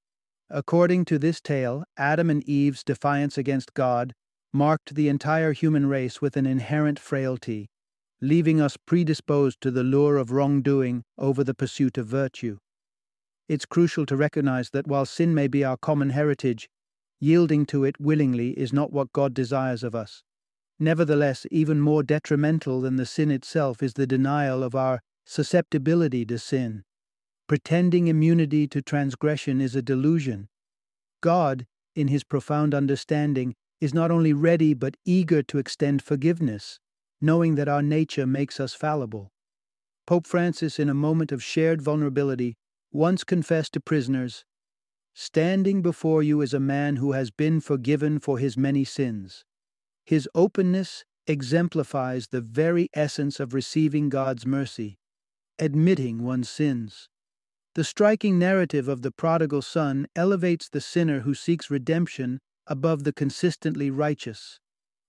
According 0.54 1.06
to 1.06 1.18
this 1.18 1.40
tale, 1.40 1.86
Adam 1.96 2.30
and 2.30 2.44
Eve's 2.44 2.84
defiance 2.84 3.38
against 3.38 3.74
God 3.74 4.14
marked 4.52 4.96
the 4.96 5.08
entire 5.08 5.54
human 5.54 5.86
race 5.86 6.22
with 6.22 6.36
an 6.36 6.46
inherent 6.46 7.00
frailty, 7.00 7.70
leaving 8.20 8.60
us 8.60 8.76
predisposed 8.76 9.62
to 9.62 9.72
the 9.72 9.84
lure 9.84 10.18
of 10.18 10.32
wrongdoing 10.32 11.04
over 11.18 11.42
the 11.46 11.54
pursuit 11.54 11.98
of 11.98 12.08
virtue. 12.08 12.58
It's 13.48 13.66
crucial 13.66 14.06
to 14.08 14.18
recognize 14.18 14.72
that 14.72 14.88
while 14.88 15.06
sin 15.06 15.34
may 15.34 15.48
be 15.48 15.64
our 15.64 15.78
common 15.78 16.10
heritage, 16.10 16.68
yielding 17.22 17.66
to 17.68 17.86
it 17.86 17.98
willingly 17.98 18.52
is 18.52 18.74
not 18.74 18.92
what 18.92 19.14
God 19.14 19.34
desires 19.34 19.84
of 19.84 19.96
us. 19.96 20.22
Nevertheless, 20.78 21.46
even 21.50 21.80
more 21.80 22.04
detrimental 22.04 22.82
than 22.82 22.98
the 22.98 23.06
sin 23.06 23.32
itself 23.32 23.82
is 23.82 23.94
the 23.94 24.08
denial 24.08 24.64
of 24.64 24.76
our 24.76 25.02
susceptibility 25.26 26.26
to 26.26 26.38
sin. 26.38 26.84
Pretending 27.52 28.08
immunity 28.08 28.66
to 28.66 28.82
transgression 28.82 29.60
is 29.60 29.76
a 29.76 29.82
delusion. 29.82 30.48
God, 31.20 31.68
in 31.94 32.08
his 32.08 32.24
profound 32.24 32.74
understanding, 32.74 33.56
is 33.82 33.94
not 33.94 34.10
only 34.10 34.32
ready 34.32 34.74
but 34.74 34.96
eager 35.04 35.44
to 35.44 35.58
extend 35.58 36.02
forgiveness, 36.02 36.80
knowing 37.20 37.56
that 37.56 37.68
our 37.68 37.82
nature 37.82 38.26
makes 38.26 38.62
us 38.62 38.74
fallible. 38.74 39.34
Pope 40.08 40.28
Francis, 40.28 40.80
in 40.80 40.88
a 40.88 40.94
moment 40.94 41.34
of 41.34 41.44
shared 41.44 41.82
vulnerability, 41.82 42.56
once 42.90 43.26
confessed 43.26 43.74
to 43.74 43.82
prisoners 43.82 44.46
Standing 45.14 45.82
before 45.82 46.24
you 46.24 46.40
is 46.40 46.54
a 46.54 46.60
man 46.62 46.96
who 46.96 47.12
has 47.12 47.32
been 47.32 47.60
forgiven 47.60 48.18
for 48.18 48.38
his 48.40 48.56
many 48.56 48.86
sins. 48.86 49.44
His 50.06 50.26
openness 50.34 51.04
exemplifies 51.28 52.30
the 52.30 52.40
very 52.40 52.88
essence 52.94 53.42
of 53.42 53.54
receiving 53.54 54.08
God's 54.08 54.46
mercy, 54.46 55.00
admitting 55.60 56.24
one's 56.24 56.48
sins. 56.48 57.10
The 57.74 57.86
striking 57.86 58.38
narrative 58.38 58.90
of 58.90 59.02
the 59.02 59.12
prodigal 59.12 59.62
son 59.62 60.08
elevates 60.14 60.68
the 60.68 60.82
sinner 60.82 61.22
who 61.22 61.34
seeks 61.34 61.72
redemption 61.72 62.42
above 62.68 63.06
the 63.06 63.14
consistently 63.14 63.90
righteous. 63.90 64.60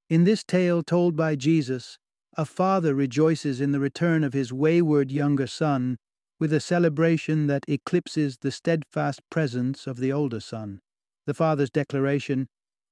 In 0.08 0.22
this 0.22 0.44
tale 0.44 0.84
told 0.84 1.16
by 1.16 1.34
Jesus, 1.34 1.98
a 2.36 2.44
father 2.44 2.94
rejoices 2.94 3.60
in 3.60 3.72
the 3.72 3.80
return 3.80 4.22
of 4.22 4.32
his 4.32 4.52
wayward 4.52 5.10
younger 5.10 5.48
son 5.48 5.96
with 6.38 6.52
a 6.52 6.60
celebration 6.60 7.48
that 7.48 7.64
eclipses 7.66 8.38
the 8.38 8.52
steadfast 8.52 9.20
presence 9.28 9.88
of 9.88 9.98
the 9.98 10.12
older 10.12 10.40
son. 10.40 10.80
The 11.26 11.34
father's 11.34 11.70
declaration, 11.70 12.46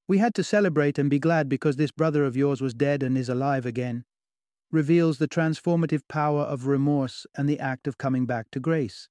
We 0.09 0.19
had 0.19 0.35
to 0.35 0.43
celebrate 0.43 0.99
and 0.99 1.09
be 1.09 1.21
glad 1.21 1.49
because 1.49 1.77
this 1.77 1.93
brother 1.93 2.25
of 2.25 2.37
yours 2.37 2.61
was 2.61 2.75
dead 2.75 3.05
and 3.05 3.17
is 3.17 3.29
alive 3.29 3.67
again, 3.67 4.05
reveals 4.73 5.19
the 5.19 5.29
transformative 5.29 6.03
power 6.09 6.43
of 6.43 6.67
remorse 6.67 7.25
and 7.37 7.49
the 7.49 7.61
act 7.61 7.87
of 7.87 7.99
coming 7.99 8.27
back 8.27 8.51
to 8.51 8.59
grace. 8.59 9.09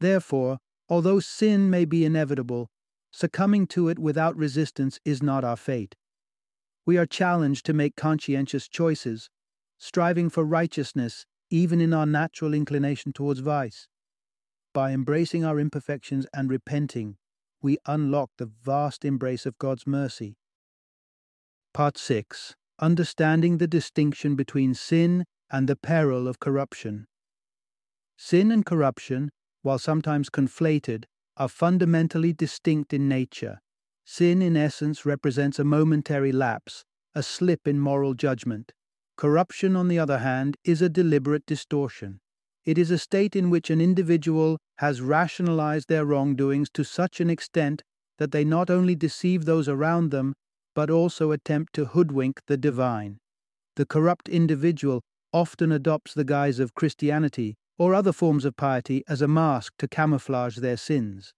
Therefore, 0.00 0.58
although 0.88 1.20
sin 1.20 1.70
may 1.70 1.84
be 1.84 2.04
inevitable, 2.04 2.70
Succumbing 3.16 3.68
to 3.68 3.88
it 3.88 3.96
without 3.96 4.36
resistance 4.36 4.98
is 5.04 5.22
not 5.22 5.44
our 5.44 5.56
fate. 5.56 5.94
We 6.84 6.98
are 6.98 7.06
challenged 7.06 7.64
to 7.66 7.72
make 7.72 7.94
conscientious 7.94 8.66
choices, 8.66 9.30
striving 9.78 10.28
for 10.28 10.44
righteousness 10.44 11.24
even 11.48 11.80
in 11.80 11.94
our 11.94 12.06
natural 12.06 12.52
inclination 12.52 13.12
towards 13.12 13.38
vice. 13.38 13.86
By 14.72 14.90
embracing 14.90 15.44
our 15.44 15.60
imperfections 15.60 16.26
and 16.34 16.50
repenting, 16.50 17.16
we 17.62 17.78
unlock 17.86 18.30
the 18.36 18.50
vast 18.64 19.04
embrace 19.04 19.46
of 19.46 19.58
God's 19.58 19.86
mercy. 19.86 20.36
Part 21.72 21.96
6 21.96 22.56
Understanding 22.80 23.58
the 23.58 23.68
distinction 23.68 24.34
between 24.34 24.74
sin 24.74 25.24
and 25.52 25.68
the 25.68 25.76
peril 25.76 26.26
of 26.26 26.40
corruption. 26.40 27.06
Sin 28.16 28.50
and 28.50 28.66
corruption, 28.66 29.30
while 29.64 29.78
sometimes 29.78 30.28
conflated, 30.28 31.04
are 31.38 31.48
fundamentally 31.48 32.32
distinct 32.32 32.92
in 32.92 33.08
nature. 33.08 33.60
Sin, 34.04 34.42
in 34.42 34.56
essence, 34.56 35.06
represents 35.06 35.58
a 35.58 35.64
momentary 35.64 36.32
lapse, 36.32 36.84
a 37.14 37.22
slip 37.22 37.66
in 37.66 37.80
moral 37.80 38.12
judgment. 38.12 38.72
Corruption, 39.16 39.74
on 39.74 39.88
the 39.88 39.98
other 39.98 40.18
hand, 40.18 40.56
is 40.64 40.82
a 40.82 40.90
deliberate 40.90 41.46
distortion. 41.46 42.20
It 42.66 42.76
is 42.76 42.90
a 42.90 42.98
state 42.98 43.34
in 43.34 43.48
which 43.48 43.70
an 43.70 43.80
individual 43.80 44.58
has 44.78 45.00
rationalized 45.00 45.88
their 45.88 46.04
wrongdoings 46.04 46.68
to 46.74 46.84
such 46.84 47.20
an 47.20 47.30
extent 47.30 47.82
that 48.18 48.32
they 48.32 48.44
not 48.44 48.68
only 48.68 48.94
deceive 48.94 49.44
those 49.46 49.68
around 49.68 50.10
them, 50.10 50.34
but 50.74 50.90
also 50.90 51.30
attempt 51.30 51.72
to 51.74 51.86
hoodwink 51.86 52.40
the 52.46 52.58
divine. 52.58 53.18
The 53.76 53.86
corrupt 53.86 54.28
individual 54.28 55.02
often 55.32 55.72
adopts 55.72 56.12
the 56.12 56.24
guise 56.24 56.58
of 56.58 56.74
Christianity 56.74 57.56
or 57.78 57.94
other 57.94 58.12
forms 58.12 58.44
of 58.44 58.56
piety 58.56 59.02
as 59.08 59.20
a 59.22 59.28
mask 59.28 59.72
to 59.78 59.88
camouflage 59.88 60.56
their 60.56 60.76
sins. 60.76 61.32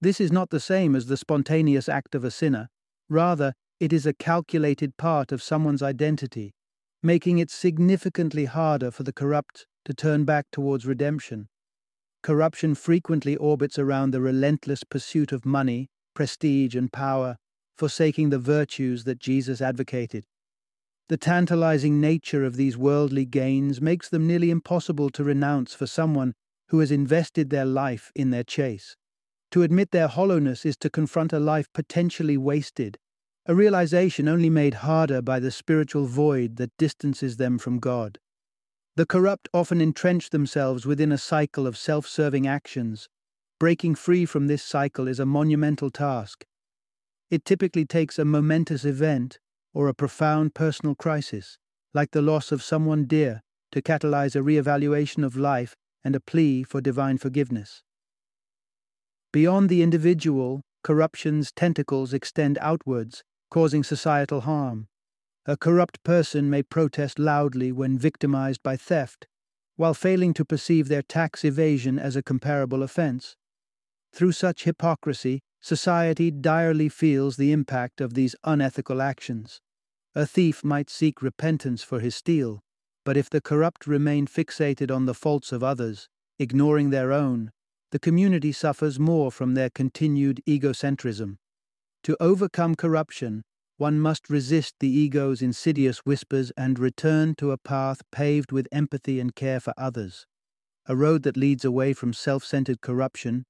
This 0.00 0.20
is 0.20 0.32
not 0.32 0.50
the 0.50 0.60
same 0.60 0.96
as 0.96 1.06
the 1.06 1.16
spontaneous 1.16 1.88
act 1.88 2.14
of 2.14 2.24
a 2.24 2.30
sinner. 2.30 2.68
Rather, 3.08 3.54
it 3.78 3.92
is 3.92 4.06
a 4.06 4.12
calculated 4.12 4.96
part 4.96 5.32
of 5.32 5.42
someone's 5.42 5.82
identity, 5.82 6.52
making 7.02 7.38
it 7.38 7.50
significantly 7.50 8.44
harder 8.44 8.90
for 8.90 9.02
the 9.02 9.12
corrupt 9.12 9.66
to 9.84 9.94
turn 9.94 10.24
back 10.24 10.46
towards 10.52 10.86
redemption. 10.86 11.48
Corruption 12.22 12.74
frequently 12.74 13.36
orbits 13.36 13.78
around 13.78 14.10
the 14.10 14.20
relentless 14.20 14.84
pursuit 14.84 15.32
of 15.32 15.46
money, 15.46 15.88
prestige, 16.14 16.74
and 16.74 16.92
power, 16.92 17.36
forsaking 17.76 18.28
the 18.28 18.38
virtues 18.38 19.04
that 19.04 19.18
Jesus 19.18 19.62
advocated. 19.62 20.24
The 21.10 21.16
tantalizing 21.16 22.00
nature 22.00 22.44
of 22.44 22.54
these 22.54 22.78
worldly 22.78 23.24
gains 23.24 23.80
makes 23.80 24.08
them 24.08 24.28
nearly 24.28 24.48
impossible 24.48 25.10
to 25.10 25.24
renounce 25.24 25.74
for 25.74 25.88
someone 25.88 26.34
who 26.68 26.78
has 26.78 26.92
invested 26.92 27.50
their 27.50 27.64
life 27.64 28.12
in 28.14 28.30
their 28.30 28.44
chase. 28.44 28.94
To 29.50 29.64
admit 29.64 29.90
their 29.90 30.06
hollowness 30.06 30.64
is 30.64 30.76
to 30.76 30.88
confront 30.88 31.32
a 31.32 31.40
life 31.40 31.66
potentially 31.72 32.36
wasted, 32.36 32.96
a 33.46 33.56
realization 33.56 34.28
only 34.28 34.48
made 34.48 34.86
harder 34.86 35.20
by 35.20 35.40
the 35.40 35.50
spiritual 35.50 36.06
void 36.06 36.58
that 36.58 36.70
distances 36.78 37.38
them 37.38 37.58
from 37.58 37.80
God. 37.80 38.20
The 38.94 39.04
corrupt 39.04 39.48
often 39.52 39.80
entrench 39.80 40.30
themselves 40.30 40.86
within 40.86 41.10
a 41.10 41.18
cycle 41.18 41.66
of 41.66 41.76
self 41.76 42.06
serving 42.06 42.46
actions. 42.46 43.08
Breaking 43.58 43.96
free 43.96 44.26
from 44.26 44.46
this 44.46 44.62
cycle 44.62 45.08
is 45.08 45.18
a 45.18 45.26
monumental 45.26 45.90
task. 45.90 46.44
It 47.32 47.44
typically 47.44 47.84
takes 47.84 48.16
a 48.16 48.24
momentous 48.24 48.84
event 48.84 49.40
or 49.72 49.88
a 49.88 49.94
profound 49.94 50.54
personal 50.54 50.94
crisis, 50.94 51.58
like 51.94 52.10
the 52.10 52.22
loss 52.22 52.52
of 52.52 52.62
someone 52.62 53.06
dear, 53.06 53.42
to 53.72 53.82
catalyze 53.82 54.34
a 54.34 54.42
re-evaluation 54.42 55.24
of 55.24 55.36
life 55.36 55.76
and 56.04 56.14
a 56.16 56.20
plea 56.20 56.62
for 56.62 56.80
divine 56.80 57.18
forgiveness. 57.18 57.82
Beyond 59.32 59.68
the 59.68 59.82
individual, 59.82 60.62
corruption's 60.82 61.52
tentacles 61.52 62.12
extend 62.12 62.58
outwards, 62.60 63.22
causing 63.50 63.84
societal 63.84 64.42
harm. 64.42 64.88
A 65.46 65.56
corrupt 65.56 66.02
person 66.04 66.50
may 66.50 66.62
protest 66.62 67.18
loudly 67.18 67.72
when 67.72 67.98
victimized 67.98 68.62
by 68.62 68.76
theft, 68.76 69.26
while 69.76 69.94
failing 69.94 70.34
to 70.34 70.44
perceive 70.44 70.88
their 70.88 71.02
tax 71.02 71.44
evasion 71.44 71.98
as 71.98 72.16
a 72.16 72.22
comparable 72.22 72.82
offense. 72.82 73.36
Through 74.12 74.32
such 74.32 74.64
hypocrisy, 74.64 75.40
Society 75.60 76.30
direly 76.30 76.88
feels 76.88 77.36
the 77.36 77.52
impact 77.52 78.00
of 78.00 78.14
these 78.14 78.34
unethical 78.44 79.02
actions. 79.02 79.60
A 80.14 80.26
thief 80.26 80.64
might 80.64 80.88
seek 80.88 81.22
repentance 81.22 81.82
for 81.82 82.00
his 82.00 82.14
steal, 82.14 82.62
but 83.04 83.16
if 83.16 83.28
the 83.28 83.42
corrupt 83.42 83.86
remain 83.86 84.26
fixated 84.26 84.90
on 84.94 85.04
the 85.04 85.14
faults 85.14 85.52
of 85.52 85.62
others, 85.62 86.08
ignoring 86.38 86.90
their 86.90 87.12
own, 87.12 87.52
the 87.90 87.98
community 87.98 88.52
suffers 88.52 88.98
more 88.98 89.30
from 89.30 89.54
their 89.54 89.68
continued 89.68 90.40
egocentrism. 90.46 91.36
To 92.04 92.16
overcome 92.20 92.74
corruption, 92.74 93.42
one 93.76 94.00
must 94.00 94.30
resist 94.30 94.76
the 94.80 94.88
ego's 94.88 95.42
insidious 95.42 95.98
whispers 95.98 96.50
and 96.56 96.78
return 96.78 97.34
to 97.36 97.50
a 97.50 97.58
path 97.58 98.00
paved 98.10 98.50
with 98.52 98.68
empathy 98.72 99.20
and 99.20 99.34
care 99.34 99.60
for 99.60 99.74
others, 99.76 100.26
a 100.86 100.96
road 100.96 101.22
that 101.24 101.36
leads 101.36 101.64
away 101.64 101.92
from 101.92 102.12
self 102.12 102.44
centered 102.44 102.80
corruption 102.80 103.44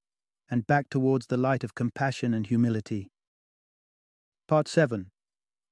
and 0.51 0.67
back 0.67 0.91
towards 0.91 1.27
the 1.27 1.37
light 1.37 1.63
of 1.63 1.75
compassion 1.75 2.35
and 2.35 2.47
humility. 2.47 3.09
Part 4.49 4.67
7 4.69 5.11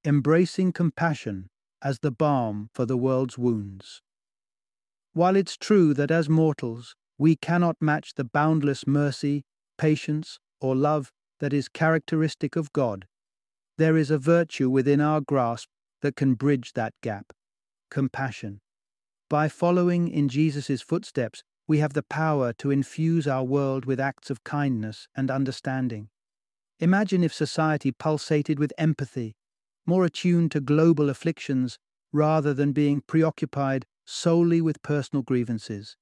Embracing 0.05 0.73
Compassion 0.73 1.49
as 1.83 1.99
the 1.99 2.11
Balm 2.11 2.71
for 2.73 2.87
the 2.87 2.97
World's 2.97 3.37
Wounds. 3.37 4.01
While 5.13 5.37
it's 5.37 5.57
true 5.57 5.93
that 5.95 6.11
as 6.11 6.29
mortals 6.29 6.95
we 7.19 7.35
cannot 7.35 7.77
match 7.81 8.15
the 8.15 8.25
boundless 8.25 8.87
mercy, 8.87 9.43
patience, 9.77 10.39
or 10.61 10.77
love 10.77 11.11
that 11.41 11.53
is 11.53 11.69
characteristic 11.69 12.55
of 12.55 12.73
God, 12.73 13.07
there 13.77 13.97
is 13.97 14.11
a 14.11 14.19
virtue 14.19 14.71
within 14.71 15.01
our 15.01 15.21
grasp 15.21 15.69
that 16.03 16.17
can 16.17 16.35
bridge 16.35 16.73
that 16.75 16.95
gap 17.03 17.33
compassion. 17.91 18.61
By 19.31 19.49
following 19.49 20.09
in 20.09 20.29
Jesus' 20.29 20.83
footsteps, 20.83 21.43
we 21.69 21.79
have 21.79 21.93
the 21.93 22.03
power 22.03 22.53
to 22.55 22.71
infuse 22.71 23.29
our 23.29 23.45
world 23.45 23.85
with 23.85 24.01
acts 24.01 24.31
of 24.31 24.43
kindness 24.43 25.07
and 25.15 25.31
understanding. 25.31 26.09
Imagine 26.81 27.23
if 27.23 27.35
society 27.35 27.93
pulsated 27.93 28.59
with 28.59 28.73
empathy, 28.79 29.37
more 29.87 30.05
attuned 30.07 30.51
to 30.51 30.61
global 30.61 31.11
afflictions 31.11 31.79
rather 32.11 32.55
than 32.55 32.73
being 32.73 33.03
preoccupied 33.07 33.85
solely 34.07 34.63
with 34.63 34.83
personal 34.83 35.23
grievances. 35.23 35.97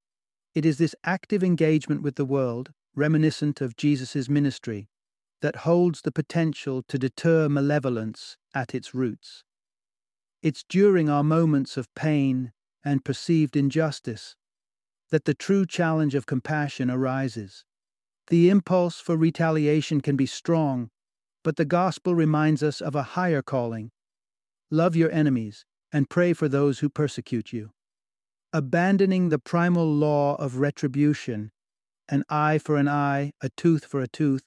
It 0.55 0.65
is 0.65 0.79
this 0.79 0.95
active 1.03 1.43
engagement 1.43 2.03
with 2.03 2.15
the 2.15 2.25
world, 2.25 2.73
reminiscent 2.95 3.61
of 3.61 3.77
Jesus' 3.77 4.29
ministry, 4.29 4.89
that 5.43 5.57
holds 5.57 6.03
the 6.03 6.13
potential 6.13 6.85
to 6.89 6.99
deter 6.99 7.49
malevolence 7.49 8.37
at 8.55 8.75
its 8.75 8.95
roots. 8.95 9.43
It's 10.43 10.65
during 10.69 11.11
our 11.11 11.25
moments 11.25 11.77
of 11.77 11.93
pain 11.97 12.53
and 12.85 13.05
perceived 13.05 13.57
injustice 13.57 14.37
that 15.11 15.25
the 15.25 15.35
true 15.35 15.67
challenge 15.67 16.15
of 16.15 16.27
compassion 16.27 16.91
arises. 16.91 17.65
The 18.29 18.49
impulse 18.49 19.01
for 19.01 19.17
retaliation 19.17 20.01
can 20.01 20.17
be 20.17 20.27
strong, 20.27 20.91
but 21.45 21.57
the 21.57 21.65
gospel 21.65 22.15
reminds 22.15 22.63
us 22.63 22.81
of 22.81 22.95
a 22.95 23.03
higher 23.15 23.43
calling 23.43 23.91
love 24.71 24.97
your 24.97 25.11
enemies 25.13 25.65
and 25.93 26.11
pray 26.11 26.33
for 26.33 26.49
those 26.49 26.81
who 26.81 26.89
persecute 26.89 27.53
you. 27.53 27.71
Abandoning 28.53 29.29
the 29.29 29.39
primal 29.39 29.87
law 29.87 30.35
of 30.37 30.59
retribution, 30.59 31.53
an 32.09 32.25
eye 32.29 32.59
for 32.59 32.77
an 32.77 32.89
eye, 32.89 33.33
a 33.41 33.49
tooth 33.57 33.85
for 33.85 34.01
a 34.01 34.09
tooth, 34.09 34.43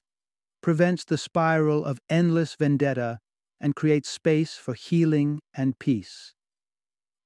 prevents 0.60 1.04
the 1.04 1.16
spiral 1.16 1.84
of 1.84 2.00
endless 2.10 2.54
vendetta 2.54 3.18
and 3.60 3.74
creates 3.74 4.08
space 4.08 4.56
for 4.56 4.74
healing 4.74 5.40
and 5.54 5.78
peace. 5.78 6.34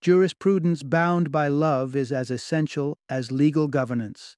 Jurisprudence 0.05 0.83
bound 0.83 1.33
by 1.33 1.49
love 1.49 1.97
is 1.97 2.12
as 2.12 2.31
essential 2.31 2.99
as 3.09 3.33
legal 3.33 3.69
governance. 3.69 4.37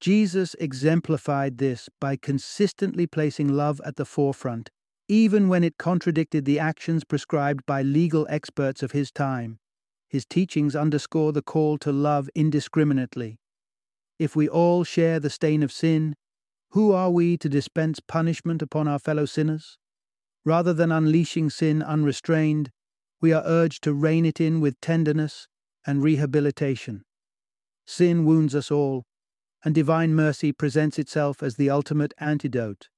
Jesus 0.00 0.56
exemplified 0.58 1.58
this 1.58 1.88
by 2.00 2.16
consistently 2.16 3.06
placing 3.06 3.52
love 3.52 3.80
at 3.84 3.94
the 3.94 4.04
forefront, 4.04 4.68
even 5.06 5.48
when 5.48 5.62
it 5.62 5.78
contradicted 5.78 6.44
the 6.44 6.58
actions 6.58 7.04
prescribed 7.04 7.64
by 7.66 7.82
legal 7.82 8.26
experts 8.28 8.82
of 8.82 8.90
his 8.90 9.12
time. 9.12 9.60
His 10.08 10.26
teachings 10.26 10.74
underscore 10.74 11.32
the 11.32 11.40
call 11.40 11.78
to 11.78 11.92
love 11.92 12.28
indiscriminately. 12.34 13.38
If 14.18 14.34
we 14.34 14.48
all 14.48 14.82
share 14.82 15.20
the 15.20 15.30
stain 15.30 15.62
of 15.62 15.70
sin, 15.70 16.16
who 16.70 16.90
are 16.90 17.12
we 17.12 17.36
to 17.36 17.48
dispense 17.48 18.00
punishment 18.00 18.60
upon 18.60 18.88
our 18.88 18.98
fellow 18.98 19.24
sinners? 19.24 19.78
Rather 20.44 20.72
than 20.72 20.90
unleashing 20.90 21.48
sin 21.48 21.80
unrestrained, 21.80 22.72
we 23.20 23.32
are 23.32 23.42
urged 23.44 23.82
to 23.84 23.92
rein 23.92 24.24
it 24.26 24.40
in 24.40 24.60
with 24.60 24.80
tenderness 24.80 25.48
and 25.86 26.02
rehabilitation. 26.02 27.04
Sin 27.86 28.24
wounds 28.24 28.54
us 28.54 28.70
all, 28.70 29.04
and 29.64 29.74
divine 29.74 30.14
mercy 30.14 30.52
presents 30.52 30.98
itself 30.98 31.42
as 31.42 31.56
the 31.56 31.70
ultimate 31.70 32.12
antidote. 32.18 32.88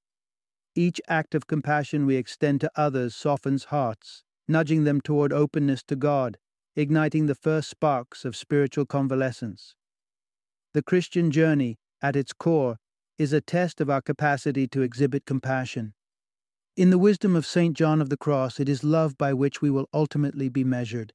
Each 0.75 1.01
act 1.09 1.35
of 1.35 1.47
compassion 1.47 2.07
we 2.07 2.17
extend 2.17 2.61
to 2.61 2.71
others 2.77 3.15
softens 3.15 3.65
hearts, 3.65 4.23
nudging 4.47 4.85
them 4.85 5.01
toward 5.01 5.33
openness 5.33 5.83
to 5.85 5.97
God, 5.97 6.39
igniting 6.77 7.27
the 7.27 7.35
first 7.35 7.69
sparks 7.69 8.25
of 8.25 8.37
spiritual 8.37 8.87
convalescence. 8.87 9.75
The 10.75 10.83
Christian 10.83 11.31
journey, 11.31 11.79
at 12.01 12.17
its 12.17 12.33
core, 12.33 12.77
is 13.19 13.33
a 13.33 13.41
test 13.41 13.81
of 13.81 13.91
our 13.91 14.01
capacity 14.01 14.69
to 14.69 14.83
exhibit 14.83 15.27
compassion. 15.27 15.95
In 16.79 16.91
the 16.91 16.99
wisdom 16.99 17.35
of 17.35 17.45
St. 17.45 17.77
John 17.77 18.01
of 18.01 18.09
the 18.09 18.17
Cross, 18.17 18.61
it 18.61 18.69
is 18.69 18.85
love 18.85 19.19
by 19.19 19.35
which 19.35 19.61
we 19.61 19.69
will 19.69 19.89
ultimately 19.93 20.49
be 20.49 20.63
measured. 20.63 21.13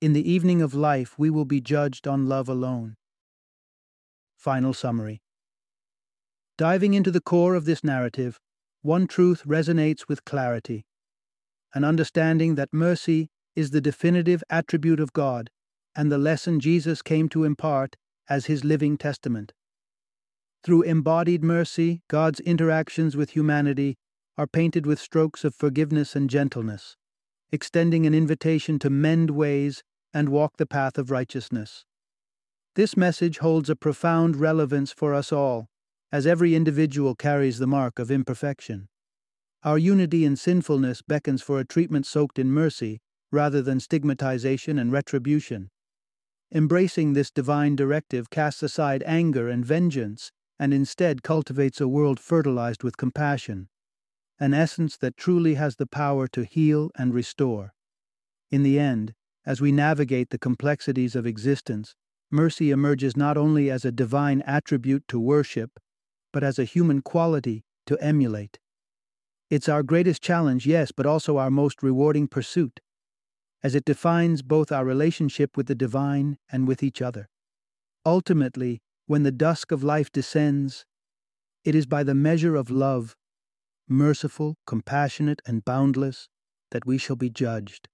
In 0.00 0.12
the 0.12 0.30
evening 0.30 0.62
of 0.62 0.74
life, 0.74 1.18
we 1.18 1.28
will 1.28 1.44
be 1.44 1.60
judged 1.60 2.06
on 2.06 2.28
love 2.28 2.48
alone. 2.48 2.94
Final 4.36 4.72
summary 4.72 5.22
Diving 6.56 6.94
into 6.94 7.10
the 7.10 7.20
core 7.20 7.56
of 7.56 7.64
this 7.64 7.82
narrative, 7.82 8.38
one 8.82 9.08
truth 9.08 9.42
resonates 9.44 10.06
with 10.06 10.24
clarity 10.24 10.86
an 11.74 11.82
understanding 11.82 12.54
that 12.54 12.72
mercy 12.72 13.28
is 13.56 13.72
the 13.72 13.80
definitive 13.80 14.44
attribute 14.48 15.00
of 15.00 15.12
God 15.12 15.50
and 15.96 16.12
the 16.12 16.16
lesson 16.16 16.60
Jesus 16.60 17.02
came 17.02 17.28
to 17.30 17.42
impart 17.42 17.96
as 18.30 18.46
his 18.46 18.62
living 18.62 18.96
testament. 18.96 19.52
Through 20.62 20.82
embodied 20.82 21.42
mercy, 21.42 22.02
God's 22.08 22.38
interactions 22.38 23.16
with 23.16 23.30
humanity 23.30 23.98
are 24.38 24.46
painted 24.46 24.86
with 24.86 25.00
strokes 25.00 25.44
of 25.44 25.54
forgiveness 25.54 26.14
and 26.14 26.28
gentleness, 26.28 26.96
extending 27.50 28.06
an 28.06 28.14
invitation 28.14 28.78
to 28.78 28.90
mend 28.90 29.30
ways 29.30 29.82
and 30.12 30.28
walk 30.28 30.56
the 30.56 30.66
path 30.66 30.98
of 30.98 31.10
righteousness. 31.10 31.84
This 32.74 32.96
message 32.96 33.38
holds 33.38 33.70
a 33.70 33.76
profound 33.76 34.36
relevance 34.36 34.92
for 34.92 35.14
us 35.14 35.32
all, 35.32 35.68
as 36.12 36.26
every 36.26 36.54
individual 36.54 37.14
carries 37.14 37.58
the 37.58 37.66
mark 37.66 37.98
of 37.98 38.10
imperfection. 38.10 38.88
Our 39.62 39.78
unity 39.78 40.24
in 40.24 40.36
sinfulness 40.36 41.02
beckons 41.02 41.42
for 41.42 41.58
a 41.58 41.64
treatment 41.64 42.06
soaked 42.06 42.38
in 42.38 42.50
mercy 42.50 43.00
rather 43.32 43.62
than 43.62 43.80
stigmatization 43.80 44.78
and 44.78 44.92
retribution. 44.92 45.70
Embracing 46.52 47.12
this 47.12 47.30
divine 47.30 47.74
directive 47.74 48.30
casts 48.30 48.62
aside 48.62 49.02
anger 49.04 49.48
and 49.48 49.64
vengeance 49.64 50.30
and 50.58 50.72
instead 50.72 51.22
cultivates 51.22 51.80
a 51.80 51.88
world 51.88 52.20
fertilized 52.20 52.84
with 52.84 52.96
compassion, 52.96 53.68
an 54.38 54.52
essence 54.52 54.96
that 54.98 55.16
truly 55.16 55.54
has 55.54 55.76
the 55.76 55.86
power 55.86 56.26
to 56.28 56.44
heal 56.44 56.90
and 56.96 57.14
restore. 57.14 57.72
In 58.50 58.62
the 58.62 58.78
end, 58.78 59.14
as 59.44 59.60
we 59.60 59.72
navigate 59.72 60.30
the 60.30 60.38
complexities 60.38 61.16
of 61.16 61.26
existence, 61.26 61.94
mercy 62.30 62.70
emerges 62.70 63.16
not 63.16 63.36
only 63.36 63.70
as 63.70 63.84
a 63.84 63.92
divine 63.92 64.42
attribute 64.42 65.06
to 65.08 65.18
worship, 65.18 65.78
but 66.32 66.42
as 66.42 66.58
a 66.58 66.64
human 66.64 67.00
quality 67.00 67.64
to 67.86 67.98
emulate. 68.02 68.58
It's 69.48 69.68
our 69.68 69.82
greatest 69.82 70.22
challenge, 70.22 70.66
yes, 70.66 70.90
but 70.90 71.06
also 71.06 71.36
our 71.36 71.50
most 71.50 71.82
rewarding 71.82 72.26
pursuit, 72.26 72.80
as 73.62 73.74
it 73.74 73.84
defines 73.84 74.42
both 74.42 74.72
our 74.72 74.84
relationship 74.84 75.56
with 75.56 75.66
the 75.66 75.74
divine 75.74 76.36
and 76.50 76.66
with 76.66 76.82
each 76.82 77.00
other. 77.00 77.28
Ultimately, 78.04 78.82
when 79.06 79.22
the 79.22 79.32
dusk 79.32 79.70
of 79.70 79.84
life 79.84 80.10
descends, 80.10 80.84
it 81.64 81.74
is 81.74 81.86
by 81.86 82.02
the 82.02 82.14
measure 82.14 82.56
of 82.56 82.70
love, 82.70 83.16
merciful, 83.88 84.56
compassionate, 84.66 85.40
and 85.46 85.64
boundless, 85.64 86.28
that 86.70 86.86
we 86.86 86.98
shall 86.98 87.16
be 87.16 87.30
judged. 87.30 87.88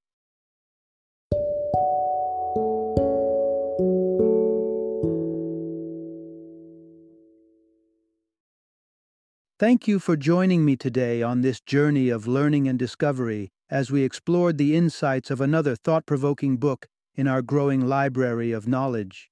Thank 9.58 9.86
you 9.86 10.00
for 10.00 10.16
joining 10.16 10.64
me 10.64 10.74
today 10.74 11.22
on 11.22 11.40
this 11.40 11.60
journey 11.60 12.08
of 12.08 12.26
learning 12.26 12.66
and 12.66 12.76
discovery 12.76 13.52
as 13.70 13.92
we 13.92 14.02
explored 14.02 14.58
the 14.58 14.74
insights 14.74 15.30
of 15.30 15.40
another 15.40 15.76
thought 15.76 16.04
provoking 16.04 16.56
book 16.56 16.88
in 17.14 17.28
our 17.28 17.42
growing 17.42 17.86
library 17.86 18.50
of 18.50 18.66
knowledge. 18.66 19.30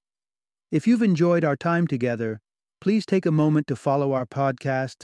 If 0.71 0.87
you've 0.87 1.01
enjoyed 1.01 1.43
our 1.43 1.57
time 1.57 1.85
together, 1.85 2.39
please 2.79 3.05
take 3.05 3.25
a 3.25 3.31
moment 3.31 3.67
to 3.67 3.75
follow 3.75 4.13
our 4.13 4.25
podcast, 4.25 5.03